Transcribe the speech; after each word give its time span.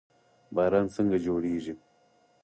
باران 0.55 0.85
څنګه 0.95 1.17
جوړیږي؟ 1.25 1.73